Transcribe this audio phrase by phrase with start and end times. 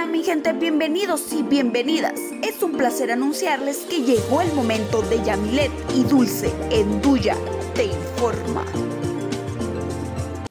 [0.00, 2.18] Hola mi gente, bienvenidos y bienvenidas.
[2.42, 7.36] Es un placer anunciarles que llegó el momento de Yamilet y Dulce en Duya
[7.74, 8.64] Te Informa.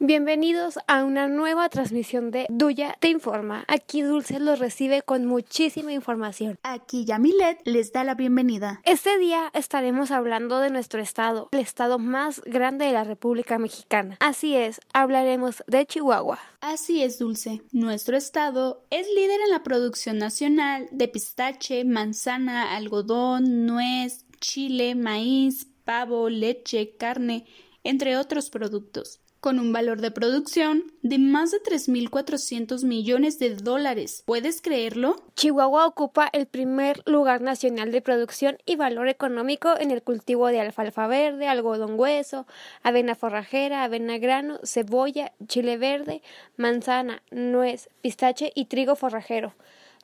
[0.10, 3.64] Bienvenidos a una nueva transmisión de Duya Te Informa.
[3.68, 6.58] Aquí Dulce los recibe con muchísima información.
[6.64, 8.82] Aquí Yamilet les da la bienvenida.
[8.86, 14.18] Este día estaremos hablando de nuestro estado, el estado más grande de la República Mexicana.
[14.20, 16.40] Así es, hablaremos de Chihuahua.
[16.60, 17.62] Así es, Dulce.
[17.72, 25.68] Nuestro estado es líder en la producción nacional de pistache, manzana, algodón, nuez, chile, maíz,
[25.86, 27.46] pavo, leche, carne,
[27.84, 34.24] entre otros productos con un valor de producción de más de 3.400 millones de dólares.
[34.26, 35.16] ¿Puedes creerlo?
[35.36, 40.60] Chihuahua ocupa el primer lugar nacional de producción y valor económico en el cultivo de
[40.60, 42.46] alfalfa verde, algodón hueso,
[42.84, 46.22] avena forrajera, avena grano, cebolla, chile verde,
[46.58, 49.54] manzana, nuez, pistache y trigo forrajero.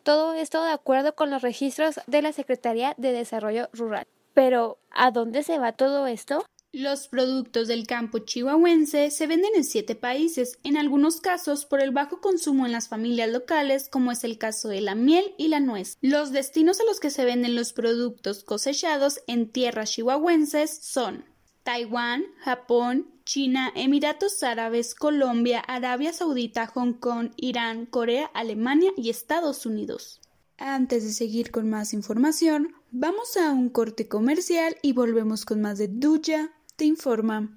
[0.03, 4.05] Todo esto de acuerdo con los registros de la Secretaría de Desarrollo Rural.
[4.35, 6.45] Pero, ¿a dónde se va todo esto?
[6.77, 11.91] Los productos del campo chihuahuense se venden en siete países, en algunos casos por el
[11.91, 15.61] bajo consumo en las familias locales, como es el caso de la miel y la
[15.61, 15.97] nuez.
[16.01, 21.23] Los destinos a los que se venden los productos cosechados en tierras chihuahuenses son
[21.63, 29.65] Taiwán, Japón, China, Emiratos Árabes, Colombia, Arabia Saudita, Hong Kong, Irán, Corea, Alemania y Estados
[29.65, 30.19] Unidos.
[30.57, 35.77] Antes de seguir con más información, vamos a un corte comercial y volvemos con más
[35.77, 37.49] de Duya te informa.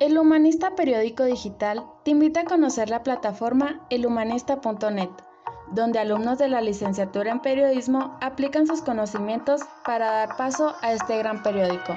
[0.00, 5.08] El Humanista Periódico Digital te invita a conocer la plataforma elhumanista.net,
[5.72, 11.18] donde alumnos de la licenciatura en periodismo aplican sus conocimientos para dar paso a este
[11.18, 11.96] gran periódico.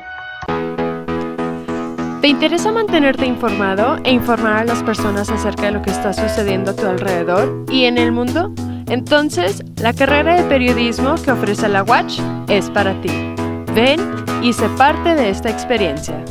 [2.21, 6.71] ¿Te interesa mantenerte informado e informar a las personas acerca de lo que está sucediendo
[6.71, 8.53] a tu alrededor y en el mundo?
[8.88, 13.30] Entonces, la carrera de periodismo que ofrece la Watch es para ti.
[13.73, 14.02] Ven
[14.44, 16.26] y sé parte de esta experiencia.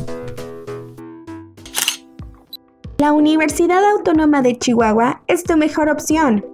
[2.99, 6.45] La Universidad Autónoma de Chihuahua es tu mejor opción.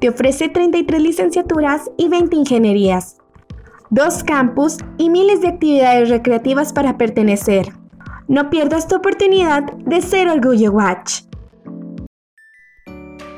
[0.00, 3.18] Te ofrece 33 licenciaturas y 20 ingenierías,
[3.90, 7.74] dos campus y miles de actividades recreativas para pertenecer.
[8.26, 11.24] No pierdas tu oportunidad de ser Orgullo Watch.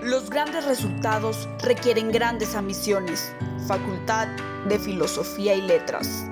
[0.05, 3.35] Los grandes resultados requieren grandes ambiciones.
[3.67, 4.29] Facultad
[4.69, 6.27] de Filosofía y Letras.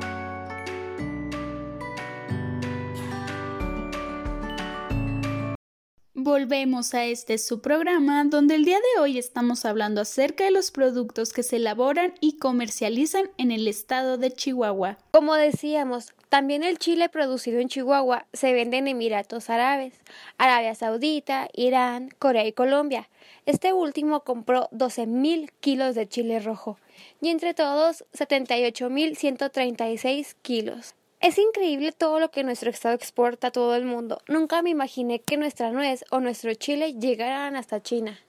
[6.24, 10.70] Volvemos a este su programa donde el día de hoy estamos hablando acerca de los
[10.70, 14.96] productos que se elaboran y comercializan en el estado de Chihuahua.
[15.10, 19.92] Como decíamos, también el chile producido en Chihuahua se vende en Emiratos Árabes,
[20.38, 23.10] Arabia Saudita, Irán, Corea y Colombia.
[23.44, 26.78] Este último compró 12.000 kilos de chile rojo
[27.20, 30.94] y entre todos 78.136 kilos.
[31.24, 34.20] Es increíble todo lo que nuestro estado exporta a todo el mundo.
[34.28, 38.20] Nunca me imaginé que nuestra nuez o nuestro chile llegaran hasta China.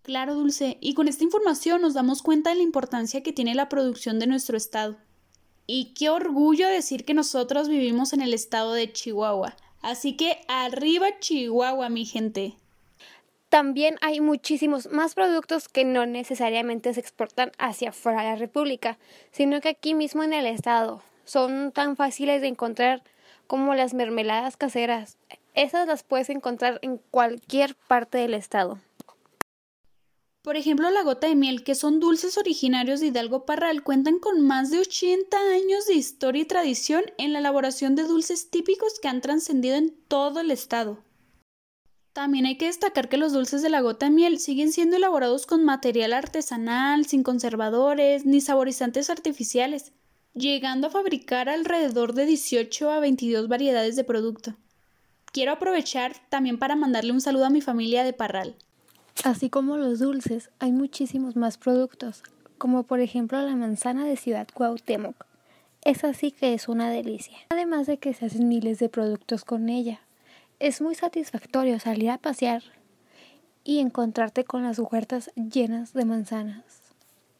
[0.00, 3.68] Claro, Dulce, y con esta información nos damos cuenta de la importancia que tiene la
[3.68, 4.96] producción de nuestro estado.
[5.66, 9.54] Y qué orgullo decir que nosotros vivimos en el estado de Chihuahua.
[9.82, 12.54] Así que arriba Chihuahua, mi gente.
[13.50, 18.96] También hay muchísimos más productos que no necesariamente se exportan hacia fuera de la República,
[19.30, 23.02] sino que aquí mismo en el estado son tan fáciles de encontrar
[23.46, 25.18] como las mermeladas caseras.
[25.54, 28.78] Esas las puedes encontrar en cualquier parte del estado.
[30.42, 34.46] Por ejemplo, la gota de miel, que son dulces originarios de Hidalgo Parral, cuentan con
[34.46, 39.08] más de 80 años de historia y tradición en la elaboración de dulces típicos que
[39.08, 40.98] han trascendido en todo el estado.
[42.12, 45.46] También hay que destacar que los dulces de la gota de miel siguen siendo elaborados
[45.46, 49.92] con material artesanal, sin conservadores ni saborizantes artificiales
[50.34, 54.54] llegando a fabricar alrededor de 18 a 22 variedades de producto.
[55.32, 58.56] Quiero aprovechar también para mandarle un saludo a mi familia de Parral.
[59.22, 62.22] Así como los dulces, hay muchísimos más productos,
[62.58, 65.24] como por ejemplo la manzana de Ciudad Cuauhtémoc.
[65.82, 67.36] Es así que es una delicia.
[67.50, 70.00] Además de que se hacen miles de productos con ella.
[70.58, 72.62] Es muy satisfactorio salir a pasear
[73.64, 76.83] y encontrarte con las huertas llenas de manzanas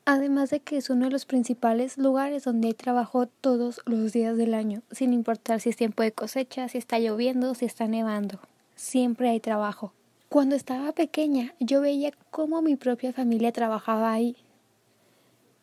[0.04, 4.36] además de que es uno de los principales lugares donde hay trabajo todos los días
[4.36, 8.38] del año, sin importar si es tiempo de cosecha, si está lloviendo, si está nevando.
[8.74, 9.92] Siempre hay trabajo.
[10.28, 14.36] Cuando estaba pequeña, yo veía cómo mi propia familia trabajaba ahí.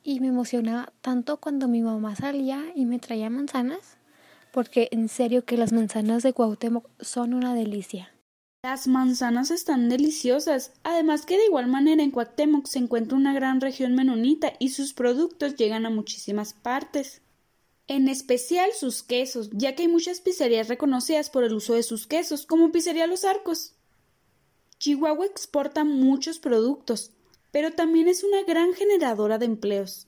[0.04, 3.98] Y me emocionaba tanto cuando mi mamá salía y me traía manzanas,
[4.52, 8.12] porque en serio que las manzanas de Cuauhtémoc son una delicia.
[8.64, 13.60] Las manzanas están deliciosas, además que de igual manera en Cuauhtémoc se encuentra una gran
[13.60, 17.24] región menonita y sus productos llegan a muchísimas partes.
[17.88, 22.06] En especial sus quesos, ya que hay muchas pizzerías reconocidas por el uso de sus
[22.06, 23.74] quesos, como Pizzería Los Arcos.
[24.78, 27.14] Chihuahua exporta muchos productos,
[27.50, 30.08] pero también es una gran generadora de empleos.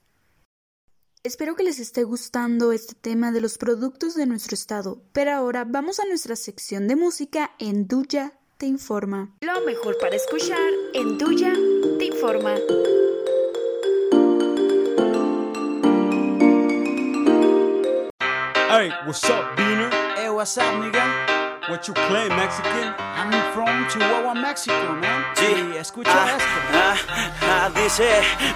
[1.24, 5.66] Espero que les esté gustando este tema de los productos de nuestro estado, pero ahora
[5.66, 9.28] vamos a nuestra sección de música en Duya te informa.
[9.42, 10.58] Lo mejor para escuchar
[10.94, 11.52] en Duya
[12.00, 12.56] te informa.
[18.70, 19.92] Hey, what's up, Beaner?
[20.16, 21.33] Hey, what's up, nigga?
[21.70, 22.94] What you claim, Mexican?
[23.00, 25.24] I'm from Chihuahua, Mexico, man.
[25.36, 25.78] Sí.
[25.78, 26.60] escucha Ah, esto.
[26.74, 26.96] ah,
[27.66, 28.10] ah, dice,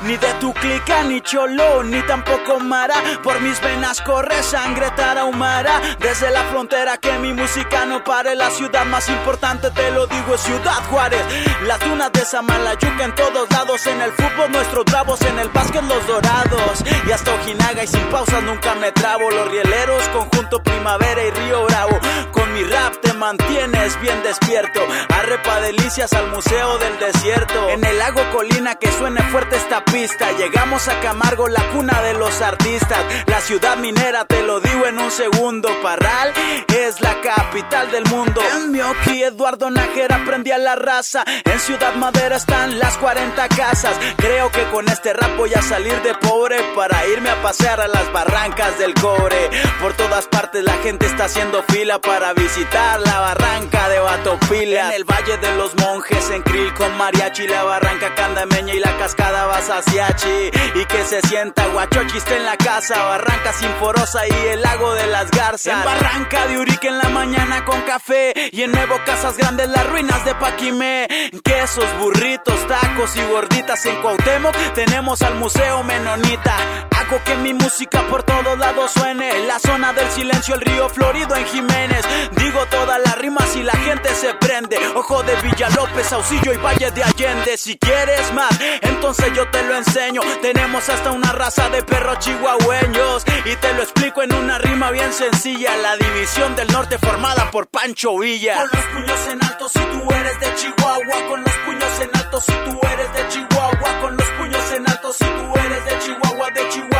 [0.03, 2.95] ni de tu clica, ni cholo, ni tampoco mara.
[3.23, 5.79] Por mis venas corre sangre tarahumara.
[5.99, 8.35] Desde la frontera que mi música no pare.
[8.35, 11.21] La ciudad más importante, te lo digo, es Ciudad Juárez.
[11.63, 13.87] Las dunas de Samalayuca en todos lados.
[13.87, 15.21] En el fútbol, nuestros bravos.
[15.21, 16.83] En el básquet, los dorados.
[17.07, 19.31] Y hasta Ojinaga y sin pausas nunca me trabo.
[19.31, 21.99] Los rieleros, conjunto Primavera y Río Bravo.
[22.33, 24.79] Con mi rap te mantienes bien despierto.
[25.09, 27.69] Arrepa delicias al Museo del Desierto.
[27.69, 30.31] En el lago Colina que suene fuerte esta pista.
[30.37, 32.99] Llegamos a Camargo, la cuna de los artistas.
[33.27, 35.69] La ciudad minera, te lo digo en un segundo.
[35.81, 36.33] Parral
[36.67, 38.41] es la capital del mundo.
[38.55, 41.23] En Mioki, Eduardo Nájera prendí a la raza.
[41.43, 43.95] En Ciudad Madera están las 40 casas.
[44.17, 47.87] Creo que con este rap voy a salir de pobre para irme a pasear a
[47.87, 49.49] las barrancas del cobre.
[49.81, 54.87] Por todas partes la gente está haciendo fila para visitar la barranca de Batopila.
[54.87, 58.95] En el Valle de los Monjes, en Krill con mariachi, la barranca candameña y la
[58.97, 60.51] cascada Basasiachi.
[60.75, 65.29] Y que se sienta guachochiste en la casa, barranca sinforosa y el lago de las
[65.31, 65.67] garzas.
[65.67, 69.85] En barranca de Urique en la mañana con café y en Nuevo Casas Grandes las
[69.89, 71.07] ruinas de Paquimé.
[71.43, 76.55] Quesos, burritos, tacos y gorditas en Cuauhtémoc tenemos al Museo Menonita.
[76.97, 79.45] Hago que mi música por todos lados suene.
[79.45, 82.05] La zona del silencio, el río Florido en Jiménez.
[82.31, 84.77] Digo todas las rimas y la gente se prende.
[84.95, 87.57] Ojo de Villalópez, Saucillo y Valle de Allende.
[87.57, 88.51] Si quieres más,
[88.81, 90.21] entonces yo te lo enseño.
[90.41, 93.23] Tenemos hasta una raza de perros chihuahueños.
[93.45, 95.75] Y te lo explico en una rima bien sencilla.
[95.77, 98.57] La división del norte formada por Pancho Villa.
[98.57, 101.27] Con los puños en alto si tú eres de Chihuahua.
[101.27, 104.01] Con los puños en alto si tú eres de Chihuahua.
[104.01, 106.51] Con los puños en alto si tú eres de Chihuahua.
[106.51, 106.96] De Chihuahua,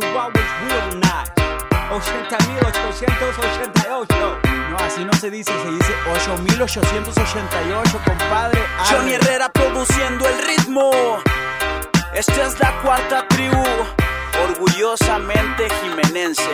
[0.00, 1.32] capital de Chihuahua es real nice.
[1.90, 4.70] 80.888.
[4.70, 8.60] No, así no se dice, se dice 8888, compadre.
[8.60, 8.84] Arre.
[8.90, 10.90] Johnny Herrera produciendo el ritmo.
[12.14, 13.62] Esta es la cuarta tribu,
[14.42, 16.50] orgullosamente jimenense.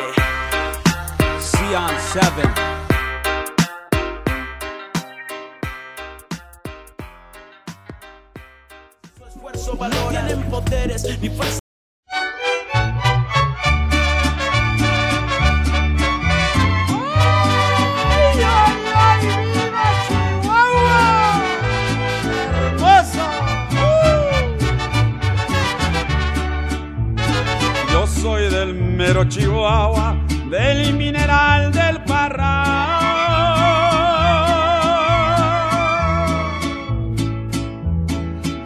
[1.40, 2.28] Sion 7.
[9.16, 10.22] Su esfuerzo valora.
[10.22, 11.30] No tienen poderes ni
[29.28, 30.16] Chihuahua,
[30.50, 32.60] del mineral del Parral.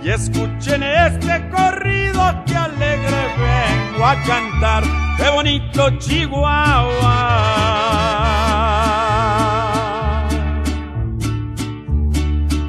[0.03, 4.85] Y escuchen este corrido que alegre vengo a cantar.
[5.17, 7.45] ¡Qué bonito Chihuahua!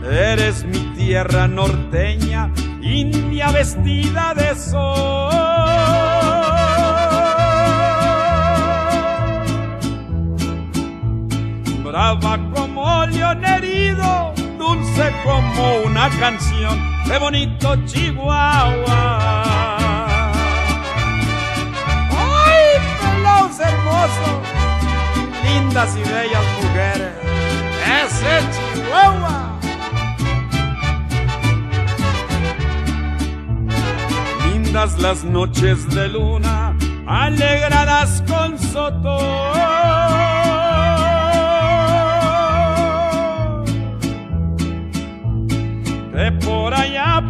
[0.09, 2.51] Eres mi tierra norteña,
[2.81, 5.64] india vestida de sol.
[15.25, 16.79] Como una canción.
[17.05, 19.17] ¡Qué bonito Chihuahua!
[22.11, 24.39] ¡Ay, pelados hermosos!
[25.43, 27.13] Lindas y bellas mujeres.
[28.03, 29.59] ¡Ese Chihuahua!
[34.53, 36.77] Lindas las noches de luna,
[37.07, 39.74] alegradas con soto.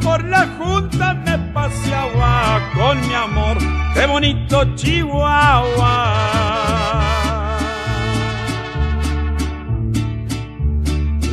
[0.01, 3.57] Por la junta me paseaba con mi amor,
[3.93, 6.35] qué bonito Chihuahua.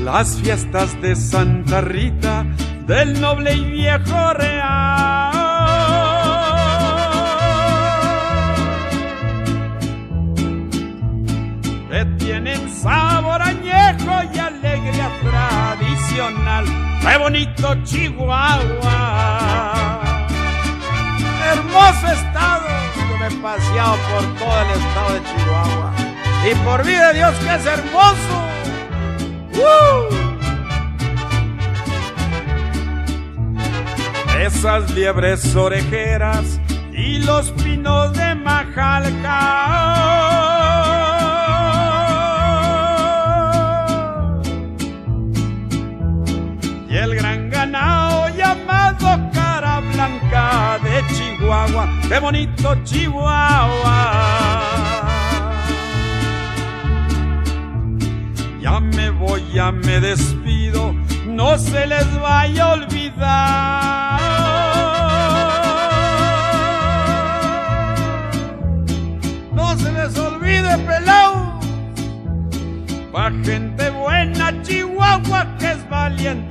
[0.04, 2.44] las fiestas de Santa Rita
[2.87, 5.32] del noble y viejo real.
[11.90, 16.91] Que tienen sabor añejo y alegría tradicional.
[17.02, 18.92] ¡Qué bonito Chihuahua!
[21.52, 22.66] Hermoso estado.
[22.97, 25.92] Yo me he paseado por todo el estado de Chihuahua.
[26.50, 28.52] Y por vida de Dios que es hermoso.
[34.40, 36.59] Esas liebres orejeras
[36.92, 39.32] y los pinos de Majalca.
[50.92, 51.88] De Chihuahua.
[52.08, 53.99] ¡Qué bonito Chihuahua!
[58.61, 60.94] Ya me voy, ya me despido,
[61.26, 64.20] no se les vaya a olvidar.
[69.54, 71.61] No se les olvide, pelao.
[73.12, 76.41] Pa' gente buena, Chihuahua, que es valiente,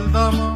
[0.00, 0.49] es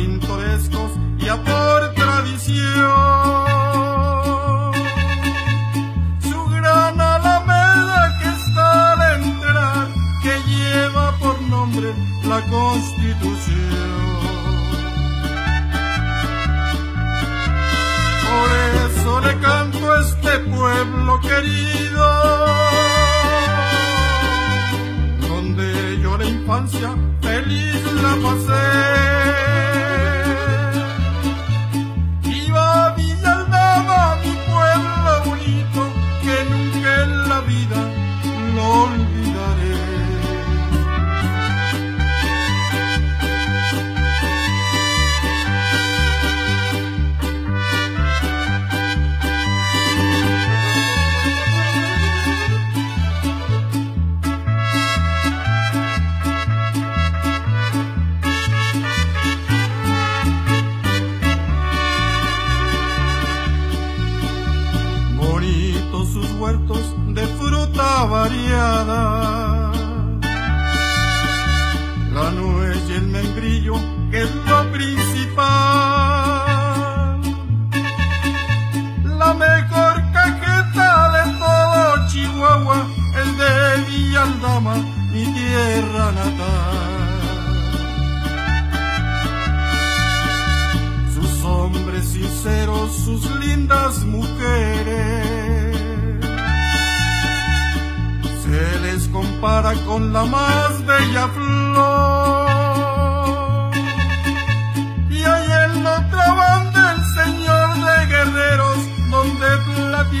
[0.00, 2.62] pintorescos y a por tradición.
[6.28, 9.88] Su gran alameda que está al entrar,
[10.22, 11.88] que lleva por nombre
[12.24, 13.90] la Constitución.
[18.28, 18.48] Por
[18.86, 22.06] eso le canto a este pueblo querido,
[25.28, 26.88] donde yo la infancia
[27.20, 28.89] feliz la pasé.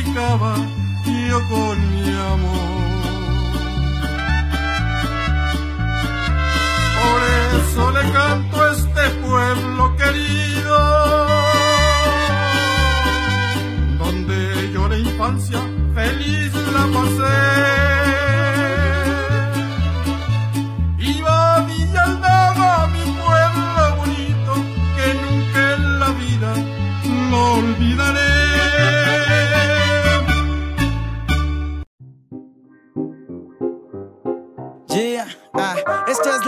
[0.04, 2.70] Yo con mi amor.
[7.00, 7.20] Por
[7.60, 10.78] eso le canto a este pueblo querido,
[13.98, 15.60] donde yo la infancia
[15.94, 17.99] feliz la pasé.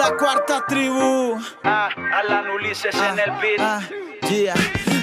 [0.02, 1.38] La cuarta tribu.
[1.62, 3.61] Ah, Alan Ulises en el beat.
[3.61, 3.80] Ah,
[4.28, 4.54] yeah.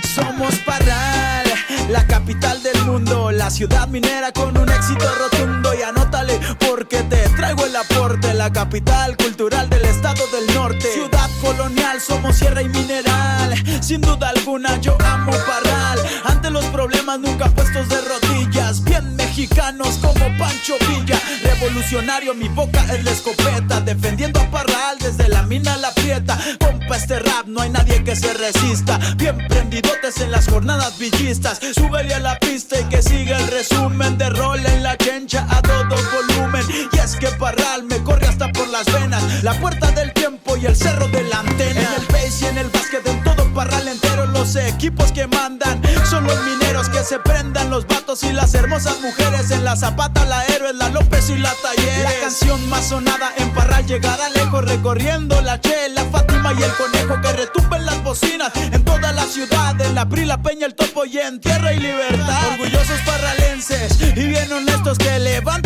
[0.03, 1.47] Somos Parral,
[1.89, 5.73] la capital del mundo, la ciudad minera con un éxito rotundo.
[5.73, 6.37] Y anótale
[6.67, 10.91] porque te traigo el aporte, la capital cultural del estado del norte.
[10.91, 13.55] Ciudad colonial, somos sierra y mineral.
[13.81, 15.99] Sin duda alguna, yo amo Parral.
[16.25, 18.83] Ante los problemas nunca puestos de rodillas.
[18.83, 21.17] Bien mexicanos como Pancho Villa.
[21.41, 23.79] Revolucionario, mi boca es la escopeta.
[23.79, 26.37] Defendiendo a Parral desde la mina a la prieta.
[26.59, 28.99] Compa, este rap no hay nadie que se resista.
[29.15, 31.59] Bien prendidotes en las jornadas villistas.
[31.73, 35.61] Súbele a la pista y que siga el resumen de rol en la chencha a
[35.61, 36.65] todo volumen.
[36.91, 39.43] Y es que Parral me corre hasta por las venas.
[39.43, 41.79] La puerta del tiempo y el cerro de la antena.
[41.79, 43.38] En el base y en el básquet, en todo.
[44.49, 45.79] Los equipos que mandan
[46.09, 47.69] son los mineros que se prendan.
[47.69, 49.51] Los vatos y las hermosas mujeres.
[49.51, 52.03] En la zapata, la héroe, la López y la Taller.
[52.03, 54.65] La canción más sonada en Parral llegará lejos.
[54.65, 58.51] Recorriendo la Che, la Fátima y el conejo que retumben las bocinas.
[58.55, 61.81] En toda la ciudad, en la Pri, la Peña, el Topo y en Tierra y
[61.81, 62.53] Libertad.
[62.53, 65.58] Orgullosos parralenses y bien honestos que levanten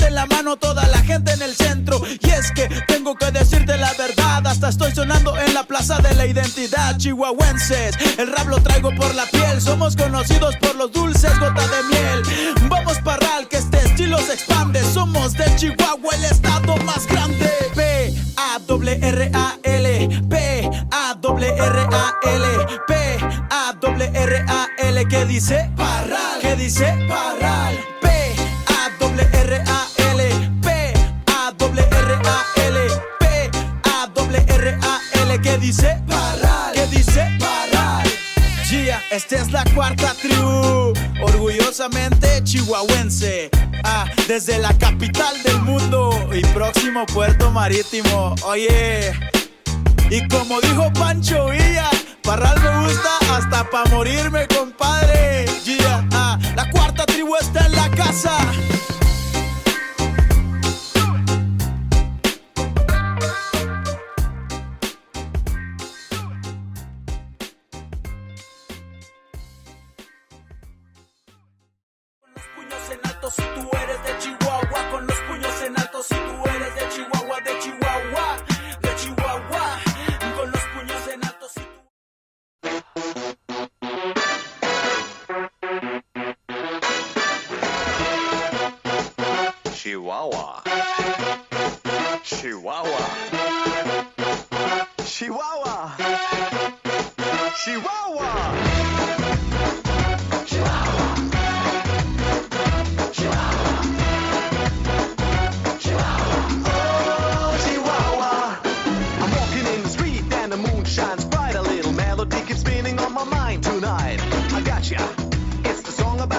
[4.69, 6.97] estoy sonando en la plaza de la identidad.
[6.97, 9.61] Chihuahuenses, el rap lo traigo por la piel.
[9.61, 12.57] Somos conocidos por los dulces, gota de miel.
[12.69, 14.81] Vamos parral, que este estilo se expande.
[14.83, 17.51] Somos de Chihuahua, el estado más grande.
[17.75, 23.17] P A W R A L P A W R A L P
[23.49, 25.69] A W R A L ¿Qué dice?
[25.75, 26.39] Parral.
[26.41, 26.85] ¿Qué dice?
[27.07, 27.77] Parral.
[28.01, 28.22] P
[35.63, 35.97] dice?
[36.07, 36.73] Parral.
[36.73, 37.25] ¿Qué dice?
[37.39, 38.03] Parral.
[38.69, 43.49] Yeah, esta es la cuarta tribu, orgullosamente chihuahuense.
[43.83, 48.35] Ah, desde la capital del mundo y próximo puerto marítimo.
[48.43, 49.13] Oye,
[50.09, 51.89] y como dijo Pancho Villa,
[52.23, 55.45] Parral me gusta hasta pa' morirme, compadre.
[55.63, 58.35] Yeah, ah, la cuarta tribu está en la casa.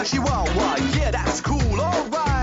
[0.05, 0.51] she won't.
[0.97, 2.34] Yeah, that's cool, alright.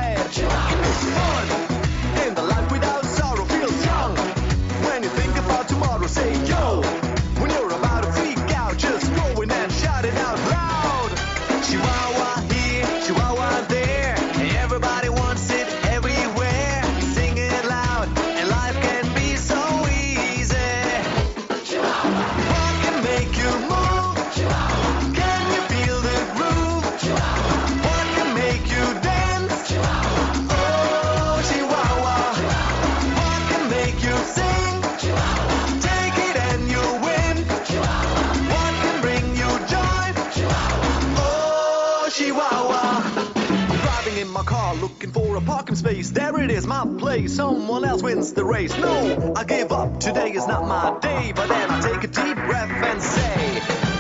[44.12, 46.12] Driving in my car looking for a parking space.
[46.12, 47.36] There it is, my place.
[47.36, 48.78] Someone else wins the race.
[48.78, 50.00] No, I give up.
[50.00, 51.34] Today is not my day.
[51.36, 53.91] But then I take a deep breath and say,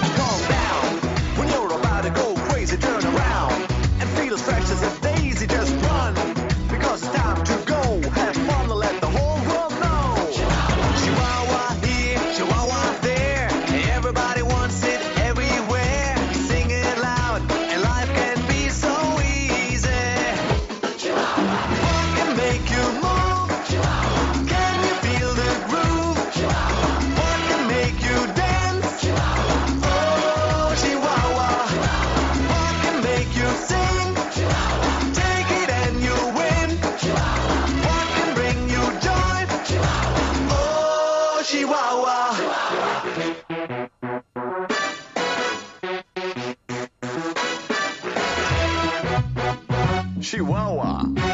[50.21, 51.30] Chihuahua.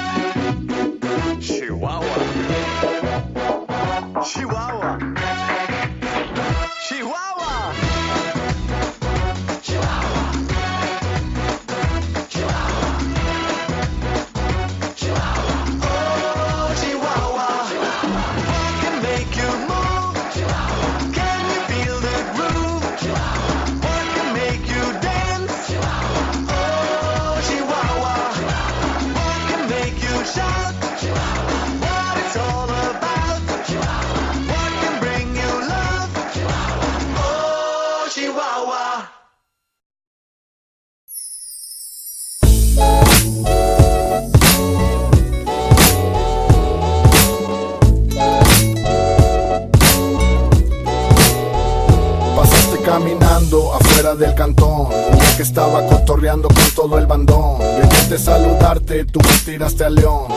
[54.15, 57.59] Del cantón Ya que estaba cotorreando con todo el bandón.
[57.59, 60.27] Yo intenté saludarte, tú me tiraste a león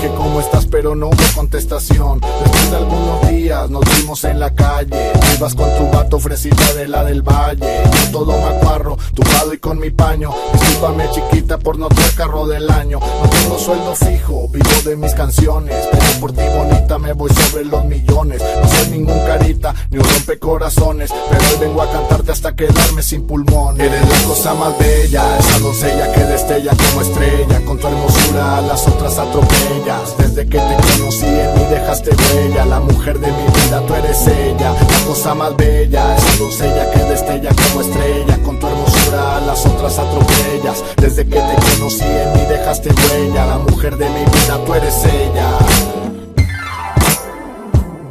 [0.00, 2.20] Dije cómo estás pero no hubo contestación.
[2.20, 5.12] Después de algunos días nos vimos en la calle.
[5.36, 7.82] Ibas con tu vato fresita de la del valle.
[7.84, 10.32] Yo todo macuarro, tumbado y con mi paño.
[10.54, 12.98] Discúlpame chiquita por no traer carro del año.
[12.98, 15.76] No tengo sueldo fijo, vivo de mis canciones.
[15.90, 18.42] Pero por ti bonita me voy sobre los millones.
[18.62, 21.10] No soy ningún carita, ni un rompecorazones.
[21.28, 23.78] Pero hoy vengo a cantarte hasta quedarme sin pulmón.
[23.78, 27.60] Eres la cosa más bella, esa doncella que destella como estrella.
[27.66, 29.18] Con tu hermosura las otras
[30.18, 34.24] Desde que te conocí en mí dejaste huella La mujer de mi vida, tú eres
[34.26, 39.40] ella La cosa más bella, esa doncella que destella como estrella Con tu hermosura a
[39.40, 44.20] las otras atropellas Desde que te conocí en mí dejaste huella La mujer de mi
[44.20, 45.99] vida, tú eres ella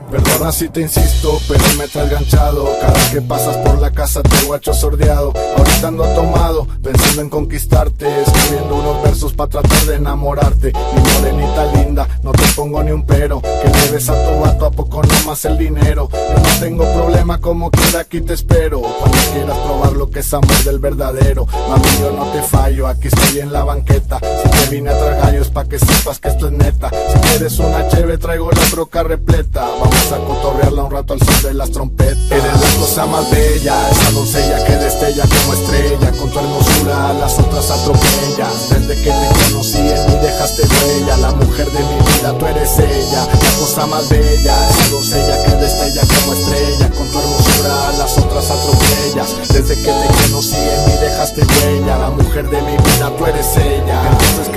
[0.10, 2.68] Perdona si te insisto, pero me traes ganchado.
[2.82, 5.32] Cada que pasas por la casa te guacho sordeado.
[5.56, 8.22] Ahorita ando tomado, pensando en conquistarte.
[8.22, 10.74] Escribiendo unos versos para tratar de enamorarte.
[10.96, 13.40] Mi morenita linda, no te pongo ni un pero.
[13.42, 17.40] Que le des a tu vato a poco nomás el dinero Yo no tengo problema
[17.40, 18.82] como quiera aquí te espero.
[18.82, 21.46] Cuando quieras probar lo que es amor del verdadero.
[21.46, 24.20] Mami yo no te fallo, aquí estoy en la banqueta.
[24.42, 26.90] Si te vine a traer gallos pa' que sepas que esto es neta.
[26.90, 29.68] Si quieres una cheve traigo la broca repleta
[30.12, 32.18] a cotorrearla un rato al son de las trompetas.
[32.32, 37.14] Eres la cosa más bella, esa doncella que destella como estrella Con tu hermosura a
[37.14, 38.70] las otras atropellas.
[38.70, 42.80] Desde que te conocí en mí dejaste huella La mujer de mi vida, tú eres
[42.80, 43.28] ella.
[43.28, 48.18] La cosa más bella, esa doncella que destella como estrella Con tu hermosura a las
[48.18, 49.36] otras atropellas.
[49.54, 53.58] Desde que te conocí en mí dejaste huella La mujer de mi vida, tú eres
[53.58, 53.99] ella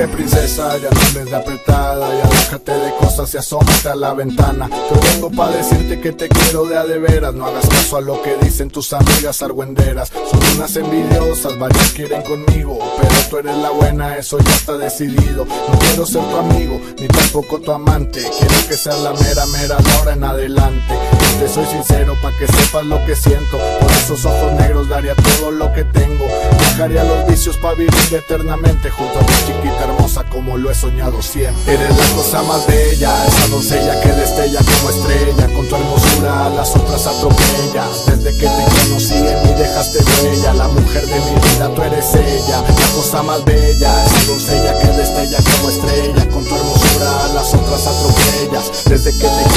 [0.08, 4.68] princesa, ya no andes de apretada Ya déjate de cosas y asómate a la ventana.
[4.68, 8.00] Yo vengo pa' decirte que te quiero de a de veras No hagas caso a
[8.00, 10.10] lo que dicen tus amigas argüenderas.
[10.10, 15.44] Son unas envidiosas, varias quieren conmigo Pero tú eres la buena, eso ya está decidido.
[15.44, 19.78] No quiero ser tu amigo, ni tampoco tu amante Quiero que seas la mera, mera
[19.98, 23.58] ahora en adelante Soy sincero pa' que sepas lo que siento.
[23.80, 26.24] Por esos ojos negros daría todo lo que tengo.
[26.58, 31.20] Dejaría los vicios pa' vivir eternamente Junto a tu chiquita hermosa como lo he soñado
[31.20, 31.74] siempre.
[31.74, 35.54] Eres la cosa más bella, esa doncella que destella como estrella.
[35.54, 38.06] Con tu hermosura a las otras atropellas.
[38.06, 40.54] Desde que te conocí en mí dejaste huella.
[40.54, 42.62] La mujer de mi vida, tú eres ella.
[42.62, 46.28] La cosa más bella, esa doncella que destella como estrella.
[46.30, 48.84] Con tu hermosura a las otras atropellas.
[48.84, 49.51] Desde que te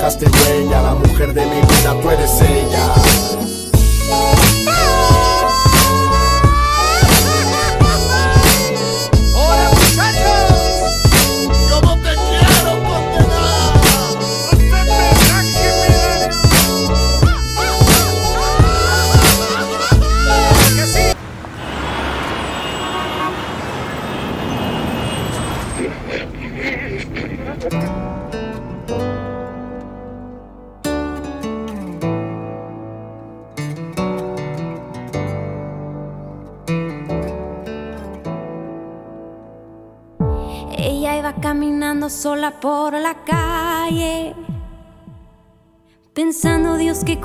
[0.00, 3.09] dejaste huella La mujer de mi vida, tú eres ella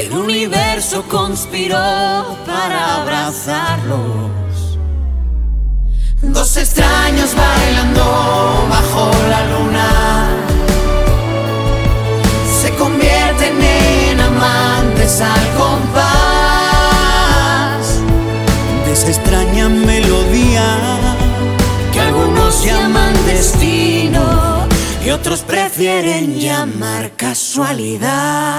[0.00, 1.76] el universo conspiró
[2.46, 4.78] para abrazarlos.
[6.22, 10.28] Dos extraños bailando bajo la luna
[12.60, 16.04] se convierten en amantes al compás
[18.84, 20.78] de esa extraña melodía
[21.92, 24.68] que algunos llaman destino
[25.04, 28.58] y otros prefieren llamar casualidad.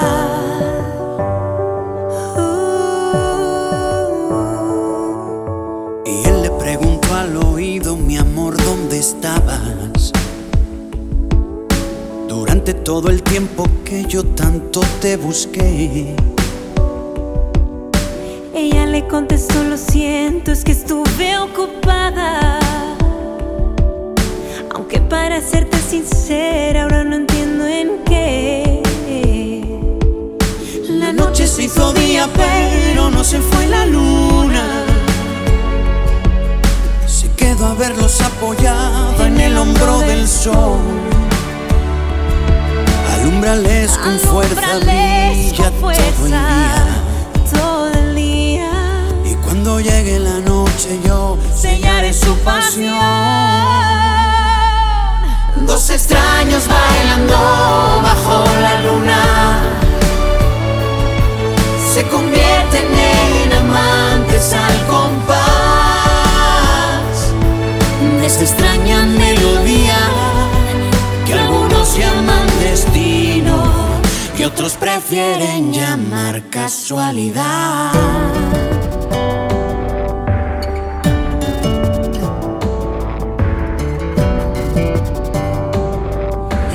[6.10, 10.12] Y él le preguntó al oído, mi amor, ¿dónde estabas?
[12.28, 16.16] Durante todo el tiempo que yo tanto te busqué.
[18.56, 22.29] Ella le contestó, lo siento, es que estuve ocupada.
[37.90, 40.80] Verlos apoyado en el hombro del sol.
[43.14, 46.86] Alumbrales con fuerza, brilla todo el día.
[47.52, 48.72] todo el día.
[49.26, 53.00] Y cuando llegue la noche yo sellaré su pasión.
[55.66, 57.38] Dos extraños bailando
[58.04, 59.22] bajo la luna
[61.94, 62.88] se convierten
[63.44, 65.19] en amantes al compás
[68.42, 69.98] extraña melodía
[71.26, 73.64] que algunos llaman destino
[74.38, 77.92] y otros prefieren llamar casualidad.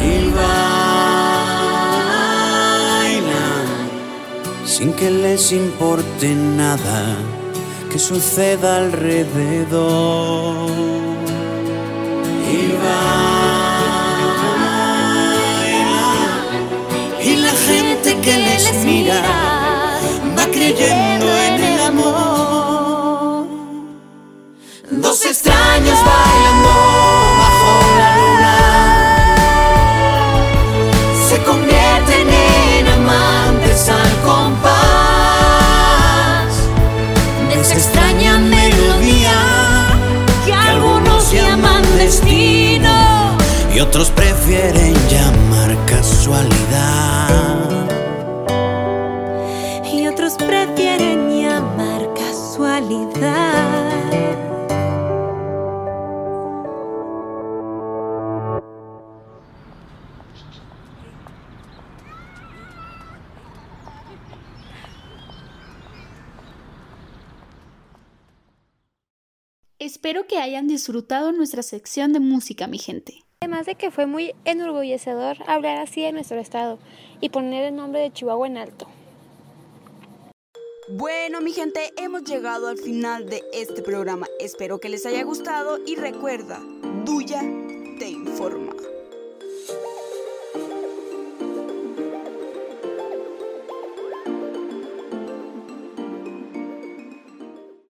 [0.03, 0.33] y
[4.69, 7.17] sin que les importe nada
[7.91, 10.94] que suceda alrededor.
[12.55, 14.05] Y bailan
[17.43, 19.21] la gente que les mira
[20.39, 23.47] va creyendo en el amor.
[24.91, 26.24] Dos extraños bailando
[43.85, 47.29] otros prefieren llamar casualidad.
[49.93, 53.85] Y otros prefieren llamar casualidad.
[69.79, 73.24] Espero que hayan disfrutado nuestra sección de música, mi gente.
[73.45, 76.79] Además de que fue muy enorgullecedor hablar así de nuestro estado
[77.21, 78.87] y poner el nombre de Chihuahua en alto.
[80.89, 84.27] Bueno, mi gente, hemos llegado al final de este programa.
[84.41, 86.59] Espero que les haya gustado y recuerda,
[87.05, 87.43] Duya
[87.99, 88.74] te informa.